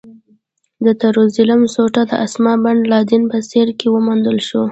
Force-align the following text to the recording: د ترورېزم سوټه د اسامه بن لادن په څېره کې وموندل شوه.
د 0.85 0.87
ترورېزم 1.01 1.61
سوټه 1.75 2.03
د 2.09 2.11
اسامه 2.25 2.53
بن 2.63 2.77
لادن 2.91 3.21
په 3.31 3.37
څېره 3.49 3.73
کې 3.79 3.87
وموندل 3.91 4.37
شوه. 4.47 4.59